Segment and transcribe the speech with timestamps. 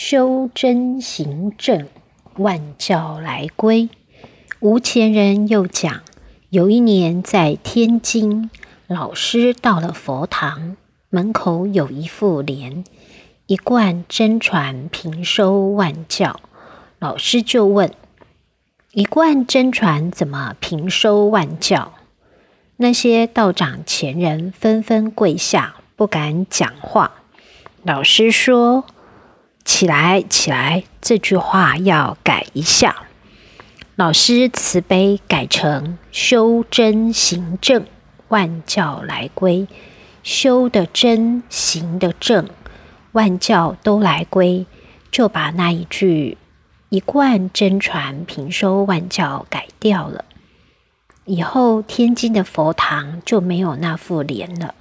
[0.00, 1.88] 修真行正，
[2.36, 3.88] 万教来归。
[4.60, 6.02] 吴前人又讲，
[6.50, 8.48] 有一年在天津，
[8.86, 10.76] 老师到了佛堂，
[11.10, 12.84] 门口有一副联
[13.46, 16.38] ：“一贯真传，平收万教。”
[17.00, 17.92] 老师就问
[18.94, 21.94] ：“一贯真传怎么平收万教？”
[22.78, 27.10] 那些道长前人纷纷跪下，不敢讲话。
[27.82, 28.84] 老师说。
[29.68, 30.84] 起来，起来！
[31.02, 33.02] 这句话要改一下。
[33.96, 37.84] 老师慈悲改成修真行正，
[38.28, 39.68] 万教来归。
[40.22, 42.48] 修的真，行的正，
[43.12, 44.64] 万教都来归。
[45.12, 46.38] 就把那一句
[46.88, 50.24] 一贯真传，平收万教改掉了。
[51.26, 54.74] 以后天津的佛堂就没有那副联了。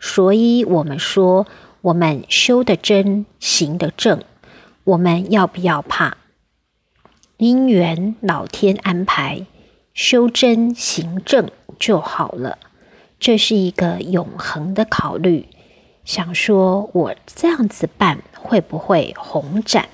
[0.00, 1.46] 所以我们说，
[1.80, 4.24] 我们修的真，行的正。
[4.84, 6.16] 我们要不要怕？
[7.36, 9.46] 因缘老天安排，
[9.94, 11.48] 修真行正
[11.78, 12.58] 就好了。
[13.20, 15.46] 这是一个永恒的考虑。
[16.04, 19.88] 想说我这样子办会不会红展？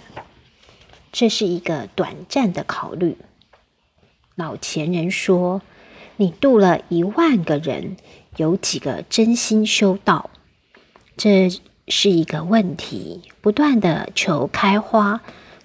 [1.12, 3.18] 这是一个短暂的考虑。
[4.36, 5.60] 老前人说，
[6.16, 7.98] 你度了一万个人，
[8.36, 10.30] 有几个真心修道？
[11.14, 11.50] 这。
[11.90, 15.20] 是一个问题，不断的求开花，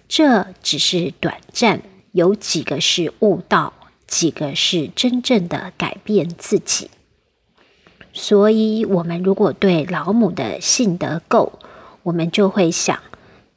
[0.08, 1.82] 这只是短暂。
[2.12, 3.74] 有几个是悟道，
[4.06, 6.92] 几个是真正的改变自己。
[8.14, 11.54] 所以，我们如果对老母的信得够，
[12.04, 13.00] 我们就会想，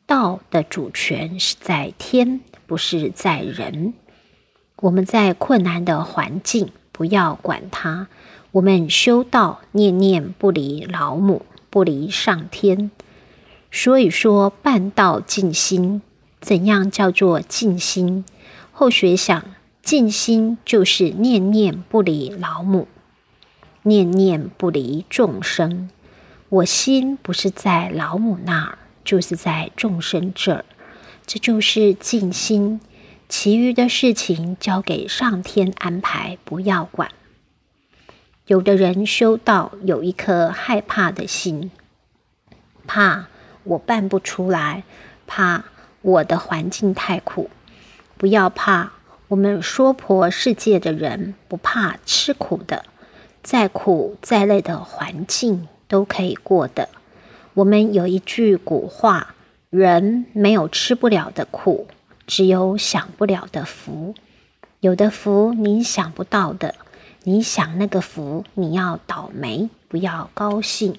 [0.06, 3.92] 道的主权是在天，不是在人。
[4.76, 8.08] 我们在困难的环境，不要管它。
[8.52, 11.44] 我们修道，念念不离老母。
[11.76, 12.90] 不离上天，
[13.70, 16.00] 所以说半道静心，
[16.40, 18.24] 怎样叫做静心？
[18.72, 19.44] 后学想，
[19.82, 22.88] 静心就是念念不离老母，
[23.82, 25.90] 念念不离众生。
[26.48, 30.64] 我心不是在老母那儿，就是在众生这儿，
[31.26, 32.80] 这就是静心。
[33.28, 37.10] 其余的事情交给上天安排，不要管。
[38.46, 41.72] 有的人修道有一颗害怕的心，
[42.86, 43.26] 怕
[43.64, 44.84] 我办不出来，
[45.26, 45.64] 怕
[46.00, 47.50] 我的环境太苦。
[48.16, 48.92] 不要怕，
[49.26, 52.84] 我们娑婆世界的人不怕吃苦的，
[53.42, 56.88] 再苦再累的环境都可以过的。
[57.54, 59.34] 我们有一句古话：
[59.70, 61.88] 人没有吃不了的苦，
[62.28, 64.14] 只有享不了的福。
[64.78, 66.76] 有的福你想不到的。
[67.28, 70.96] 你享那个福，你要倒霉，不要高兴。